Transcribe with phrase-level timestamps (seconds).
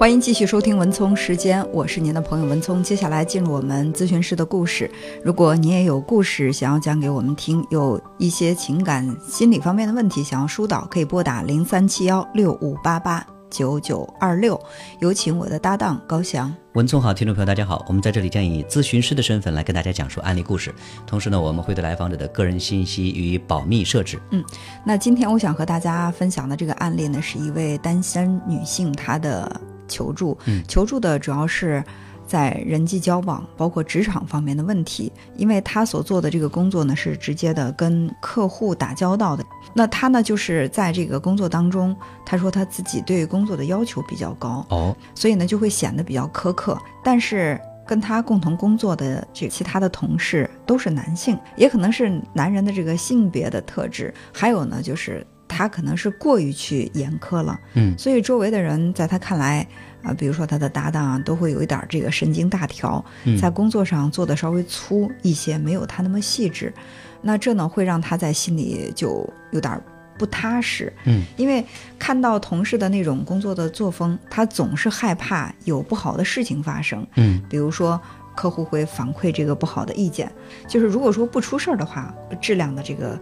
[0.00, 2.82] 欢迎继续收听文聪时间，我是您的朋友文聪。
[2.82, 4.90] 接下来进入我们咨询师的故事。
[5.22, 14.58] 如果你也有故事想要讲给我们听，有一些情感心理方面的问题想要疏导，可以拨打零三七幺六五八八九九二六。
[15.00, 16.50] 有请我的搭档高翔。
[16.72, 20.74] 文聪好，听众朋友大家好，我们在这里将以咨询师的身份来跟大家讲述案例故事，
[21.06, 24.18] 同时呢，我们会对来访者的个人信息予以保密设置。
[24.30, 24.42] 嗯，
[24.82, 29.60] 那今天我想和大家分享的这个案例呢，是一位单身女性她的。
[29.90, 31.84] 求助，求助的主要是
[32.26, 35.12] 在人际交往，包括职场方面的问题。
[35.36, 39.44] 因为他所做的这个工作呢，是直接的跟客户打交道的。
[39.74, 41.94] 那他呢，就是在这个工作当中，
[42.24, 46.78] 他说他自己对工作的要求比较高哦，所以呢，就会显得比较苛刻。
[47.02, 55.26] 但是跟他共同工作的这其他的同事都是男性，也可能是男人的这个性别的特质，还有呢，就是。
[55.60, 59.60] 他可能是过于去严苛了，嗯，所以周围的人在他看来，
[60.02, 63.04] 啊，比如说他的搭档啊，都会有一点这个神经大条，
[63.38, 66.72] 在工作上做的稍微粗一些，没有他那么细致，
[67.20, 69.78] 那这呢会让他在心里就有点
[70.16, 71.62] 不踏实，嗯，因为
[71.98, 78.00] 看到同事的那种工作的作风，他总是害怕有不好的事情发生，嗯，比如说
[78.34, 80.32] 客户会反馈这个不好的意见，
[80.66, 83.20] 就是如果说不出事儿的话，质量的这个。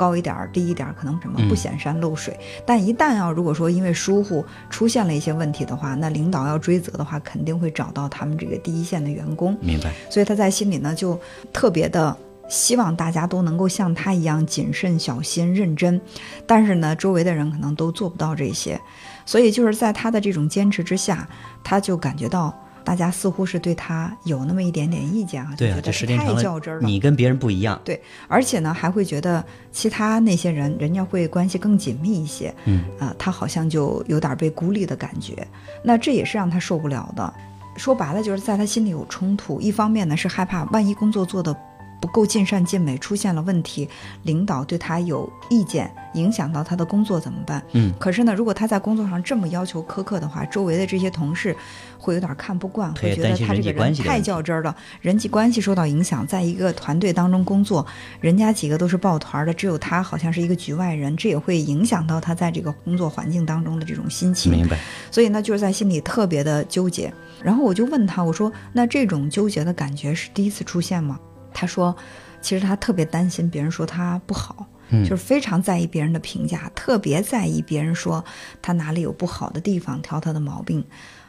[0.00, 2.34] 高一点儿，低一点儿，可能什么不显山露水。
[2.64, 9.54] 但一旦要如果说因为疏忽出现了一些问题的话，那领导要追责的话，肯定会找到他们这个第一线的员工。
[9.60, 9.92] 明白。
[10.08, 11.20] 所以他在心里呢，就
[11.52, 12.16] 特别的
[12.48, 16.00] 希望大家都能够像他一样谨慎、小心、认真。
[16.46, 18.80] 但是呢，周围的人可能都做不到这些。
[19.26, 21.28] 所以就是在他的这种坚持之下，
[21.62, 22.58] 他就感觉到。
[22.84, 26.80] 大家似乎是对他有那么一点点意见啊，对啊，这时间太较真了。
[26.82, 35.46] 你跟别人不一样，对，而且呢，还会觉得其他那些人，人家会关系更紧密一些，嗯啊，他好像就有点被孤立的感觉。
[35.82, 37.32] 那这也是让他受不了的。
[37.76, 39.60] 说白了，就是在他心里有冲突。
[39.60, 41.56] 一方面呢，是害怕万一工作做的。
[42.00, 43.88] 不够尽善尽美，出现了问题，
[44.22, 47.62] 领导对他有意见，影响到他的工作怎么办？
[47.72, 51.54] 嗯，可是呢，如果他在工作上这么要求苛刻的话，周围的这些同事
[51.98, 56.26] 会有点看不惯，会觉得他这个人太较真了，人际关系受到影响。
[56.26, 57.86] 在一个团队当中工作，
[58.20, 64.52] 人家几个都是抱团的，只有他好像是一个局外人，这也会影响到他在这个工作环境当中的这种心情。
[64.52, 64.78] 明白。
[65.10, 67.12] 所以呢，就是在心里特别的纠结。
[67.42, 71.18] 然后我就问他，我说：“那这种纠结的感觉是第一次出现吗？”
[71.60, 71.94] 他说
[72.40, 74.66] ：“其实他特别担心别人说他不好，
[75.04, 78.24] 就是非常在意别人的评价，特别在意别人说
[78.62, 80.82] 他哪里有不好的地方，挑他的毛病。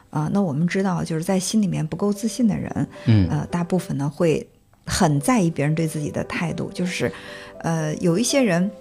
[0.09, 2.88] 啊，那我们知道，就是在心里面不够自信的人，
[3.30, 4.47] 呃，大部分呢会
[4.86, 6.72] 很在意别人对自己的态度。
[6.74, 7.12] 就是，
[7.59, 8.72] 呃，有一些人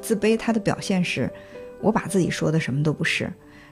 [0.00, 1.28] 自卑，他的表现是，
[1.80, 3.28] 我把自己说的什么都不是。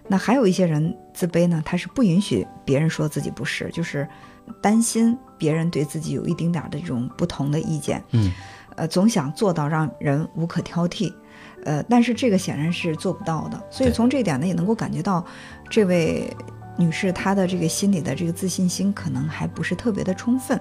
[0.08, 4.04] 那还有一些人自卑呢，他是不允许别人说自己不是，就是。”
[4.62, 8.32] 担心别人对自己有一丁点儿的这种不同的意见，嗯，
[8.76, 11.12] 呃，总想做到让人无可挑剔，
[11.64, 13.62] 呃，但是这个显然是做不到的。
[13.70, 15.24] 所以从这一点呢，也能够感觉到，
[15.70, 16.28] 这位
[16.76, 20.60] 女士她的这个心里的这个自信心可能还不是特别的充分。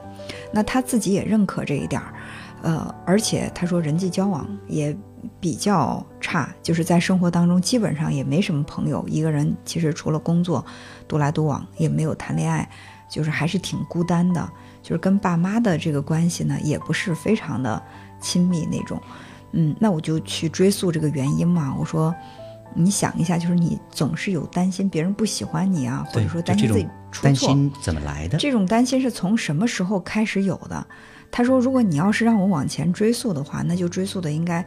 [0.52, 2.14] 那她自己也认可这一点儿，
[2.62, 4.96] 呃，而且她说人际交往也
[5.40, 10.64] 比较差，就是在生活当中基本上也没什么朋友，一个人其实除了工作，
[11.08, 12.70] 独来独往，也没有谈恋爱。
[13.10, 14.50] 就是还是挺孤单的，
[14.88, 17.84] 就是跟爸妈的这个关系呢，也不是非常的
[18.22, 18.98] 亲密那种。
[19.52, 21.76] 嗯，那我就去追溯这个原因嘛。
[21.78, 22.16] 我说，
[22.74, 28.38] 你想一下，就是你总是有担心别人不喜欢你啊，或者说担心自己出错，担心怎么来的？
[28.38, 30.88] 这种担心是从什么时候开始有的？
[31.30, 34.66] 他说，如果你要是让我往前追溯的话，那就追溯的应该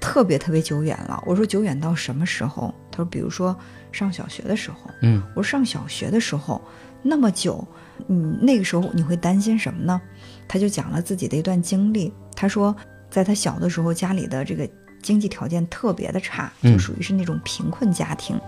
[0.00, 1.20] 特别特别久远了。
[1.26, 2.72] 我说久远到什么时候？
[2.92, 3.58] 他说，比如说
[3.90, 4.76] 上小学的时候。
[5.02, 6.62] 嗯，我说上小学的时候。
[7.00, 7.66] 那么久，
[8.06, 10.00] 嗯，那个时候你会担心什么呢？
[10.46, 12.12] 他就讲了自己的一段经历。
[12.36, 12.74] 他说，
[13.10, 14.68] 在他小的时候，家里的这个
[15.02, 18.40] 经济条件特别的差，就属于是那种贫困家庭。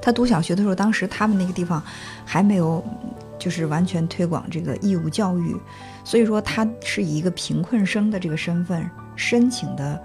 [0.00, 1.82] 他读小学的时候，当时他们那个地方
[2.24, 2.82] 还没有，
[3.38, 5.54] 就是完全推广这个义务教育，
[6.04, 10.02] 所以说他是以一个贫困生的这个身份申请的。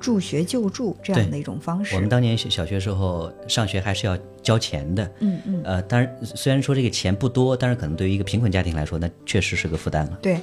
[0.00, 1.94] 助学救助这样的一种方式。
[1.94, 5.10] 我们当年小学时候上学还是要交钱的。
[5.20, 5.62] 嗯嗯。
[5.64, 10.18] 呃，当然，虽然说这个钱不多，但是可能对于一个贫困家庭来说，那确实是个负担了。
[10.22, 10.40] 对。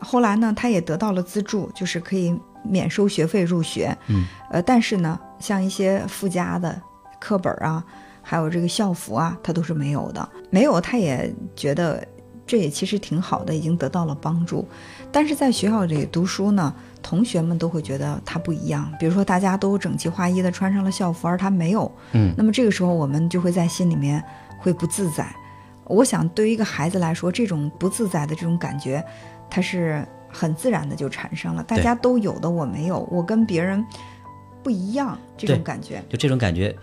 [0.00, 3.96] 后来呢，他也得到了资助，就是可以免收学费入学。
[4.06, 4.26] 嗯。
[4.50, 6.80] 呃，但是呢，像一些附加的
[7.20, 7.84] 课本啊，
[8.22, 10.28] 还有这个校服啊，他都是没有的。
[10.50, 12.06] 没有，他也觉得
[12.48, 14.66] 这也其实挺好的，已经得到了帮助。
[15.12, 18.90] 但是在学校里读书呢，同学们都会觉得他不一样。
[18.98, 21.90] 比如说，大家都整齐划一的穿上了校服，而他没有。
[22.12, 24.24] 嗯，那么这个时候我们就会在心里面
[24.58, 25.30] 会不自在。
[25.84, 29.04] 我想，对于一个孩子来说，这种不自在的这种感觉，
[29.50, 31.62] 它是很自然的就产生了。
[31.62, 33.84] 大家都有的，我没有，我跟别人
[34.62, 36.74] 不一样，这种感觉，就这种感觉。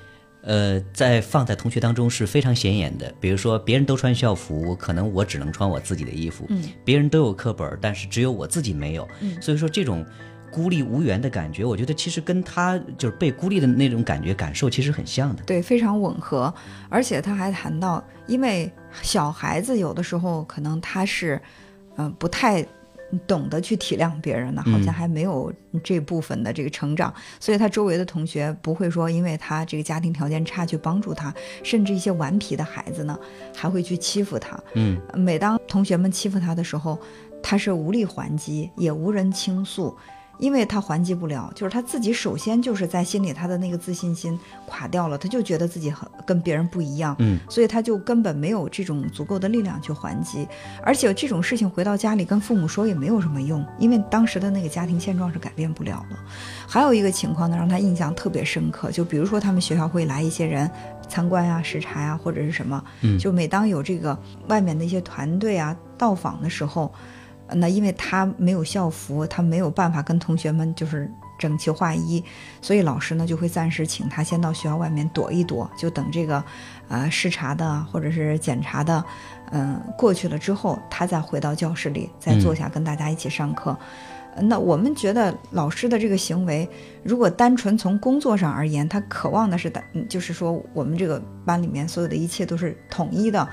[0.46, 3.12] 呃，在放在同学当中是非常显眼的。
[3.20, 9.08] 比如说，别人都穿校服，可能我只能穿我自己的衣服；嗯，别人都有课本，但是只有我自己没有。
[9.22, 10.06] 嗯，所以说这种
[10.52, 15.44] 孤立无援的感觉，我觉得其实跟他就是被孤立的那种感觉感受其实很像的。
[15.44, 16.54] 对，非常吻合。
[16.90, 18.72] 而且他还谈到，因为
[19.02, 21.42] 小孩子有的时候可能他是，
[21.98, 22.66] 嗯，不太。
[23.28, 25.54] 懂得去体谅别人呢，好像还没有
[25.84, 33.18] 这部分的这个成长，所以他周围的同学不会说，因为他这个家庭条件差去帮助他，甚至一些顽皮的孩子呢，
[33.56, 34.60] 还会去欺负他。
[34.74, 37.00] 嗯，每当同学们欺负他的时候，
[37.42, 39.96] 他是无力还击，也无人倾诉。
[40.38, 50.48] 因为他还击不了，就是他自己首先就是在心里他的那个自信心垮掉了，他就觉得自己很跟别人不一样，嗯，所以他就根本没有这种足够的力量去还击，
[50.84, 56.18] 而且这种事情回到家里跟父母说也没有什么用，因为当时的那个家庭现状是改变不了了。
[56.68, 60.70] 还有一个情况呢，让他印象特别深刻，就比如说他们学校会来一些人
[61.08, 64.18] 参观呀、视察呀，或者是什么，嗯，就每当有这个
[64.48, 66.94] 外面的一些团队啊到访的时候。
[67.54, 72.24] 那因为他没有校服，他没有办法跟同学们就是整齐划一，
[72.62, 76.44] 所以老师呢就会暂时请他先到学校外面躲一躲，就等这个，
[76.88, 79.04] 呃，视察的或者是检查的，
[79.52, 83.78] 嗯，过去了之后，他再回到教室里，再坐下跟大家一起上课。
[84.38, 86.68] 那我们觉得老师的这个行为，
[87.04, 93.48] 如果单纯从工作上而言，他渴望的是的，就是说我们这个班里面所有的一切都是统一的，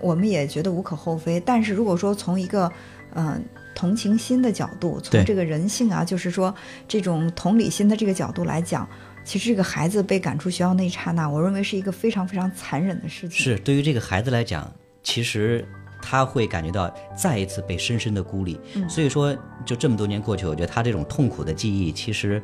[0.00, 1.38] 我们也觉得无可厚非。
[1.40, 2.72] 但是如果说从一个
[3.14, 3.42] 嗯，
[3.74, 6.54] 同情心的角度，从这个人性啊，就是说
[6.88, 8.88] 这种同理心的这个角度来讲，
[9.24, 13.38] 其实这个孩子被赶出学校那一刹那，我认为是一个非常非常残忍的事情。
[13.38, 14.70] 是对于这个孩子来讲，
[15.02, 15.64] 其实
[16.02, 18.60] 他会感觉到再一次被深深的孤立。
[18.74, 22.42] 嗯，所以说，就这么多年过去，我觉得他这种痛苦的记忆，其实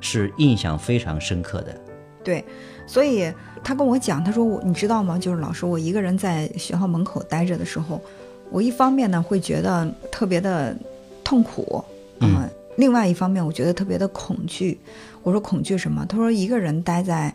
[0.00, 1.80] 是印象非常深刻的。
[2.24, 2.44] 对，
[2.86, 3.32] 所以
[3.62, 5.18] 他跟我讲，他说我你知道吗？
[5.18, 8.02] 就是老师，我一个人在学校门口待着的时候。
[8.50, 10.76] 我一方面呢会觉得特别的
[11.22, 11.84] 痛苦，
[12.20, 14.78] 嗯，另外一方面我觉得特别的恐惧。
[15.22, 16.06] 我说恐惧什么？
[16.06, 17.32] 他说一个人待在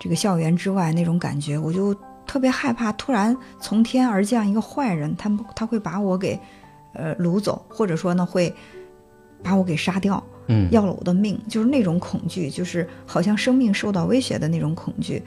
[0.00, 1.94] 这个校园之外那种感觉，我就
[2.26, 6.38] 特别害怕，突然从天而降一个坏人，他他会把我给
[6.94, 8.52] 呃掳走，或者说呢会
[9.42, 15.22] 把我给杀掉，嗯，要了我的命，就是那种恐惧，就是好像生命受到威胁的那种恐惧，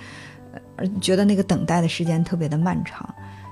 [0.75, 3.07] 呃觉得那个等待的时间特别的漫长，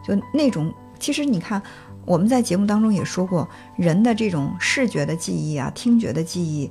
[0.05, 0.73] 就那种。
[0.99, 1.61] 其实你看，
[2.05, 6.69] 我们在节目当中也说过，人的这种视觉的记忆啊、听觉的记忆，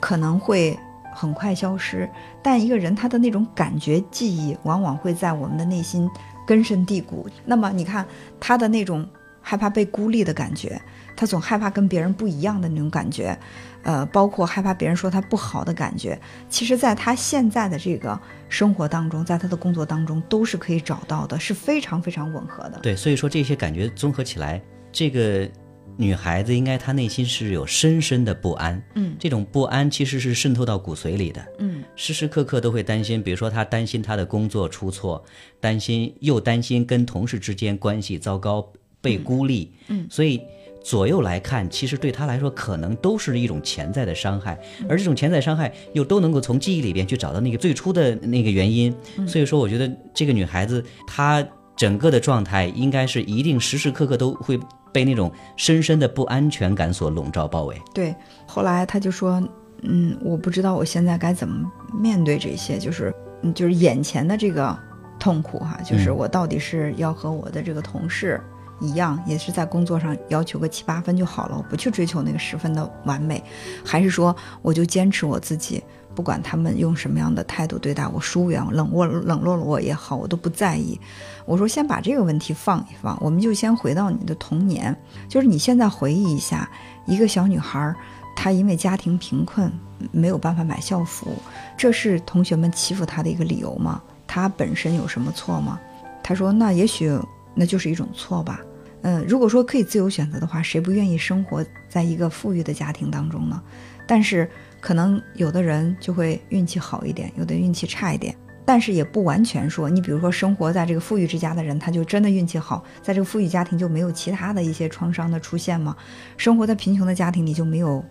[0.00, 0.78] 可能会
[1.14, 2.08] 很快消失，
[2.42, 6.08] 但一个人他的那种感觉记忆，往往会在我们的内心
[6.46, 7.26] 根深蒂固。
[7.44, 8.06] 那么你看
[8.40, 9.06] 他的那种
[9.44, 10.80] 害怕被孤立的感觉。
[11.16, 13.38] 他总害怕跟别人不一样的那种感觉，
[13.84, 16.20] 呃，包括害怕别人说他不好的感觉。
[16.48, 18.18] 其实，在他现在的这个
[18.48, 22.80] 生活当中，在他的工作当中，都是可以找到的，是非常非常吻合的。
[22.82, 24.60] 对，所以说这些感觉综合起来，
[24.90, 25.48] 这个
[25.96, 28.82] 女孩子应该她内心是有深深的不安。
[28.96, 31.46] 嗯，这种不安其实是渗透到骨髓里的。
[31.60, 35.24] 嗯，时时刻刻都会担心，比如说她担心她的工作出错，
[35.60, 38.68] 担心又担心跟同事之间关系糟糕，
[39.04, 39.70] 被孤立。
[39.86, 40.40] 嗯，所以。
[40.84, 48.94] 左右来看，其实对他来说可能都是一种潜在的伤害，而这种潜在伤害又都能够从记忆里边去找到那个最初的那个原因。
[49.26, 51.42] 所以说，我觉得这个女孩子她
[51.74, 54.60] 整个的状态应该是一定时时刻刻都会
[54.92, 57.80] 被那种深深的不安全感所笼罩包围。
[57.94, 58.14] 对，
[58.46, 59.42] 后来他就说
[59.80, 61.66] ：“嗯，我不知道我现在该怎么
[61.98, 63.10] 面对这些，就是
[63.54, 64.78] 就是眼前的这个
[65.18, 68.38] 痛苦哈，就是我到底是要和我的这个同事。”
[68.84, 73.42] 一样也是在工作上要求个七八分就好了，我不去追求那个十分的完美，
[73.84, 75.82] 还是说我就坚持我自己，
[76.14, 81.00] 不管他们用什么样的态度对待我，疏远、冷落、冷落了我也好，我都不在意。
[81.46, 84.94] 我说先把这个问题放一放，我们就先回到你的童年，
[85.28, 86.68] 就是你现在回忆一下，
[87.06, 87.94] 一个小女孩，
[88.36, 89.72] 她因为家庭贫困
[90.12, 91.34] 没有办法买校服，
[91.76, 94.02] 这是同学们欺负她的一个理由吗？
[94.26, 95.80] 她本身有什么错吗？
[96.22, 97.18] 她说那也许。
[97.56, 98.58] 那就是一种错吧，
[99.06, 103.62] 嗯，如果说可以自由选择的话，谁不愿意生活在一个富裕的家庭当中呢？
[104.06, 104.48] 但是
[104.80, 108.34] 可能有的人就会运气好一点，有的运气差一点。
[108.64, 115.94] 但是也不完全说，你比如说生活在这个富裕之家的人，他就真的运气好，在这个富裕家庭就没有其他的一些创伤的出现吗？
[116.38, 118.02] 生活在贫穷的家庭你就没有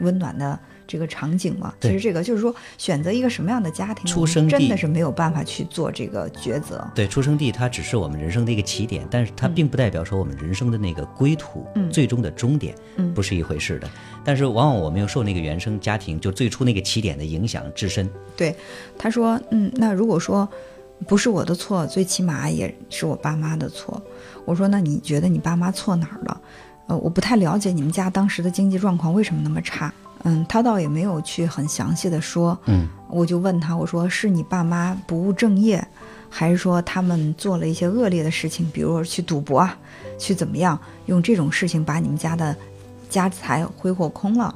[0.00, 1.72] 温暖的这个场景嘛？
[1.80, 6.86] 其实这个就是说，选择一个什么样的家庭，出生地真的是没有办法去做这个抉择。
[6.94, 13.88] 对，出生地它只是我们人生的一个起点，但是它并不代表说我们人生的那个归途，嗯最终的终点，嗯不是一回事的。
[14.24, 18.08] 但是往往我们又受那个原生家庭就最初那个起点的影响至深。
[18.36, 18.54] 对，
[18.98, 20.48] 他说，嗯，那如果说
[21.06, 24.00] 不是我的错，最起码也是我爸妈的错。
[24.44, 26.40] 我说，那你觉得你爸妈错哪儿了？
[26.92, 29.90] 呃，我不太了解你们家当时的经济状况为什么那么差。
[30.24, 32.56] 嗯，他倒也没有去很详细的说。
[32.66, 35.82] 嗯，我就问他，我说是你爸妈不务正业，
[36.28, 39.74] 还是说他们做了一些恶劣的事情，比如说去赌博啊，
[40.18, 42.54] 去怎么样，用这种事情把你们家的
[43.08, 44.54] 家财挥霍空了？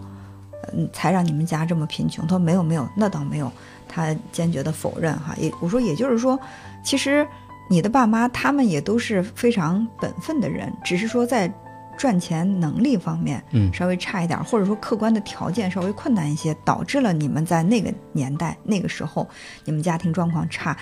[0.75, 2.27] 嗯，才让你们家这么贫穷。
[2.27, 3.51] 他说没有没有，那倒没有。
[3.89, 6.39] 他坚决的否认哈，也我说也就是说，
[6.85, 7.27] 其实
[7.71, 11.51] 你的爸妈他们也都是非常本分的人，只是说在
[11.97, 19.29] 赚钱能力方面，嗯稍微差一点，或者说客观的条件稍微困难一些，导致了你们在那个年代那个时候
[19.65, 20.77] 你们家庭状况差。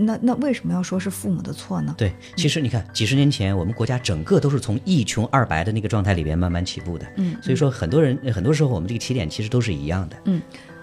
[0.00, 1.92] 那那为什么要说是父母的错呢？
[1.98, 7.04] 对，其实你看，几十年前我们国家整个都是从一穷二白的那个状态里边慢慢起步的。
[7.16, 10.16] 嗯，所以说很多人很多时候我们这个起点其实都是一样的。
[10.26, 10.40] 嗯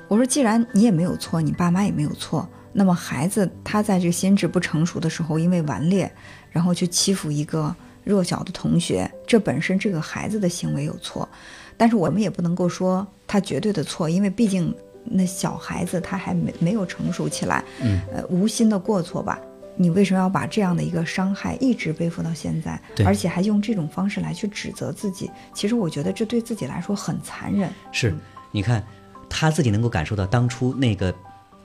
[0.09, 6.11] 我说，既然你也没有错，你爸妈也没有错，那么孩子他在这个心智不成熟的时候，因为顽劣，
[6.51, 7.73] 然后去欺负一个
[8.05, 11.27] 弱小的同学，这本身这个孩子的行为有错，
[11.75, 19.37] 但是我们也不能够说他绝对的错，因为毕竟那小孩子他还没没有成熟起来，嗯，呃，无心的过错吧。
[19.77, 25.29] 你为什么要把这样的一个伤害一直背负到现在，对而且还用这种方式来去指责自己？
[25.53, 27.69] 其实我觉得这对自己来说很残忍。
[27.91, 28.15] 是，
[28.51, 28.81] 你看
[29.27, 31.13] 他自己能够感受到当初那个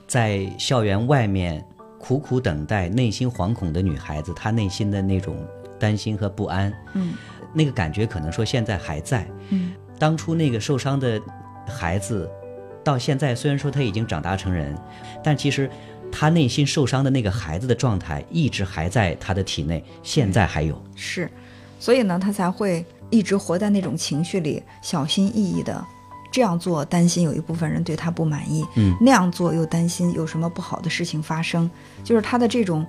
[0.07, 1.65] 在校园外面
[1.97, 5.37] 苦苦等待、内心惶恐的女孩子，她内心的那种
[5.81, 7.15] 担心和不安，嗯
[7.53, 9.27] 那个感觉可能说现在还在。
[9.49, 11.21] 嗯当初那个受伤的
[11.67, 12.29] 孩子，
[12.83, 14.75] 到现在虽然说他已经长大成人，
[15.23, 15.69] 但其实
[16.11, 20.81] 他内心受伤的那个孩子的状态一直还在他的体内，现在还有。
[20.95, 21.29] 是，
[21.79, 25.85] 所以呢，他才会一直活在那种情绪里，小心翼翼的
[26.31, 31.69] 这样做，担心有一部分人对他不满意；嗯，那样做又担心有什么不好的事情发生。
[32.03, 32.83] 就是他的这种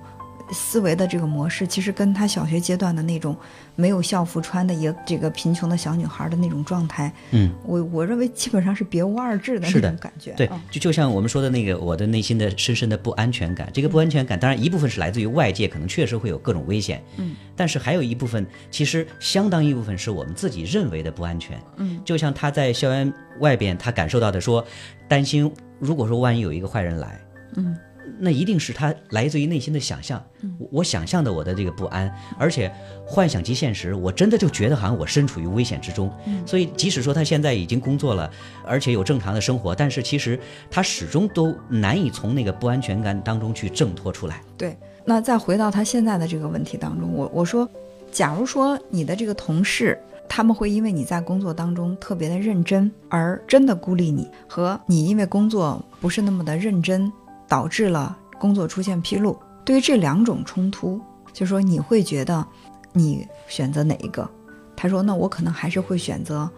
[0.51, 3.35] 思维的这个模式，其实跟他小学阶段的那种
[3.75, 10.31] 没有校服穿的也这个贫穷的小女孩的那种状态，嗯，我我认为基本上是别无二致的那种感觉。
[10.33, 13.69] 对嗯，就就像我们说的那个，我的内心的深深的不安全感。
[13.73, 21.57] 这个不安全感，当然一部分是来自于外界，可能确实会有各种危险，嗯，但是还有一部分，其实相当一部分是我们自己认为的不安全。
[21.77, 24.63] 嗯，就像他在校园外边，他感受到的说，
[25.07, 27.19] 担心如果说万一有一个坏人来，
[27.55, 27.75] 嗯。
[28.23, 30.23] 那一定是他来自于内心的想象，
[30.57, 32.73] 我我想象的我的这个不安，而且
[33.05, 36.09] 幻想即现实，我真的就觉得好像我身处于危险之中。
[36.45, 38.31] 所以即使说他现在已经工作了，
[38.65, 40.39] 而且有正常的生活，但是其实
[40.71, 44.41] 他始终都难以从那个不安全感当中去挣脱出来。
[44.57, 47.69] 对，那再回到他现在的这个问题当中，我我说，
[48.09, 49.99] 假如说你的这个同事，
[50.29, 57.11] 他们会因为你在工作当中特别的认真而真的孤立你，和你因为工作不是那么的认真，
[57.47, 60.99] 导致了工作出现纰漏，对于这两种冲突，
[61.31, 62.45] 就说你会觉得
[62.91, 64.29] 你选择哪一个？
[64.75, 66.49] 他说，那我可能还是会选择，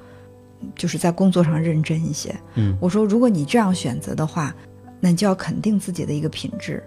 [0.75, 2.36] 就是在工作上认真一些。
[2.56, 4.56] 嗯，我说，如果你这样选择的话，
[5.00, 6.84] 那你就要肯定自己的一个品质。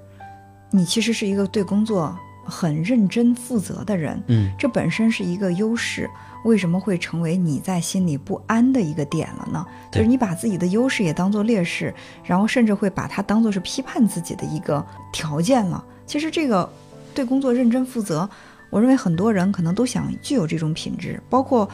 [0.71, 2.17] 你其实是一个对工作
[2.49, 6.09] 很认真负责的人，嗯，这本身是一个优势。
[6.45, 9.67] 为什么会成为你在心里不安的一个点了呢？
[9.91, 15.85] 就是你把自己的优势也当做劣势，然后甚至会把它当做是批判自己的一个条件了。
[16.07, 16.71] 其实这个
[17.13, 18.29] 对工作认真负责，
[18.71, 21.69] 我认为很多人可能都想具有这种品质，包括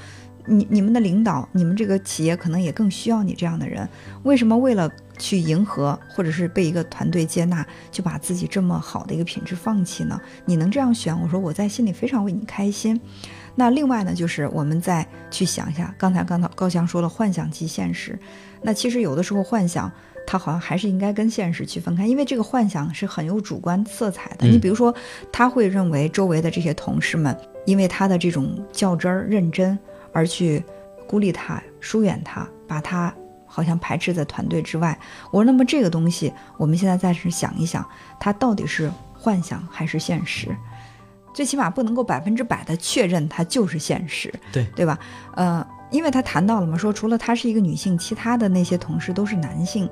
[0.46, 3.88] 你你们的领导，你们这个企业可能也更需要你这样的人。
[4.24, 10.20] 为什么为了去迎合或者是被一个团队接纳，就把自己这么好的一个品质放弃呢？
[10.44, 13.00] 你能这样选，我说我在心里非常为你开心。
[13.54, 18.18] 那另外呢，就是我们再去想一下，刚才刚才高翔说了，幻想即现实。
[18.60, 19.90] 那其实有的时候幻想，
[20.26, 24.48] 它好像还是应该跟现实去分开，因为这个幻想是很有主观色彩的。
[24.48, 24.92] 嗯你比如说，
[25.30, 29.78] 他会认为周围的这些同事们，因为他的这种较真儿、认真，
[30.14, 30.64] 而去
[31.06, 33.12] 孤立他、疏远他，把他
[33.44, 34.98] 好像排斥在团队之外。
[35.30, 37.86] 我说，那么这个东西，我们现在暂时想一想，
[38.18, 40.48] 它到底是幻想还是现实？
[41.34, 44.96] 最起码不能够百分之百的确认它就是现实，对对吧？
[45.34, 49.90] 呃，因为他谈到了嘛，说除了他是一个女性，其他的那些同事都是男性。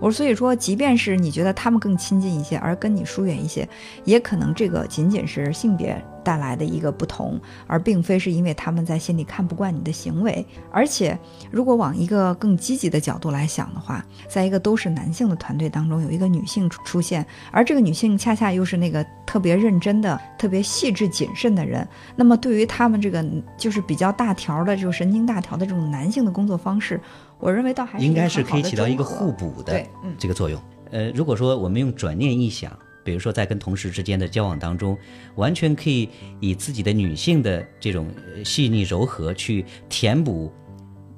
[0.00, 3.68] 我说，所以说，即便是你觉得他们更亲近一些，而跟你疏远一些，
[4.04, 10.44] 也可能这个仅仅是性别带来的一个不同，而并非是因为他们在心里看不惯你的行为。
[10.70, 11.18] 而且，
[11.50, 21.86] 如果往一个更积极的角度来想的话，在一个都是男性的团队当中，有一个女性出现，而这个女性恰恰又是那个特别认真的、特别细致谨慎的人，
[22.16, 23.24] 那么对于他们这个
[23.56, 27.00] 就是比较大条的、就神经大条的这种男性的工作方式。
[27.38, 29.82] 我认为倒还是应该是可以起到一个互补的
[30.18, 30.60] 这个作用。
[30.90, 32.70] 呃，如果说我们用转念一想，
[33.10, 34.96] 比如说在跟同事之间的交往当中，
[35.34, 38.06] 完全可以以自己的女性的这种
[38.44, 40.52] 细腻柔和去填补。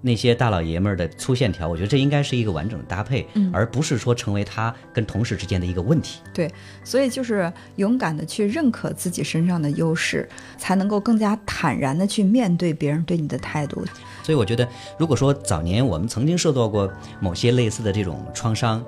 [0.00, 6.20] 那些大老爷们儿的粗线条，我觉得这应该是一个完整的搭配，而不是说成为他跟同事之间的一个问题。
[6.32, 6.50] 对，
[6.82, 13.84] 所以就是勇敢的去认可自己身上的优势，才能够更加坦然的去面对别人对你的态度。
[14.22, 14.66] 所以我觉得，
[14.98, 18.82] 如果说早年我们曾经受到过某些类似的这种创伤。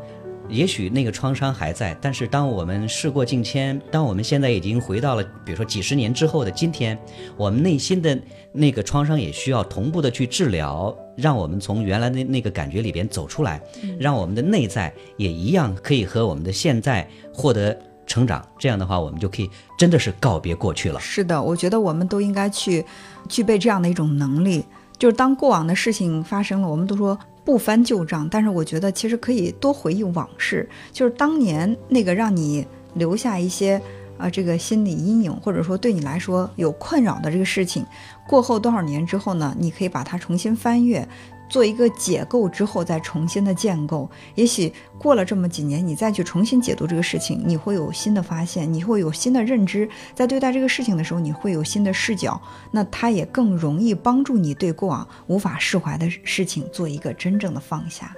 [0.48, 6.98] 也许那个创伤还在，但是当我们事过境迁，当我们现在已经回到了，比如说几十年之后的今天，
[7.36, 8.16] 我们内心的
[8.52, 13.60] 那个创伤也需要同步的去治疗，让我们从原来的那个感觉里边走出来，
[13.98, 18.46] 让我们的内在也一样可以和我们的现在获得成长。
[18.58, 19.48] 这样的话，我们就可以
[19.78, 21.00] 真的是告别过去了。
[21.00, 22.84] 是的，我觉得我们都应该去
[23.28, 24.62] 具备这样的一种能力，
[24.98, 27.18] 就是当过往的事情发生了，我们都说。
[27.44, 33.80] 不翻旧账，但是我觉得其实可以多回忆往事，就是当年那个让你留下一些
[34.16, 37.84] 呃这个心理阴影，或者说对你来说有困扰的这个事情，
[38.26, 41.06] 过后多少年之后呢，你可以把它重新翻阅。
[41.48, 44.10] 做一个解构之后，再重新的建构。
[44.34, 49.88] 也许过了这么几年，你再去重新解读这个事情，你会有新的发现，你会有新的认知。
[50.14, 52.40] 在对待这个事情的时候，你会有新的视角。
[52.70, 58.14] 那它也更容易帮助你对过往无法释怀的事情做一个真正的放下。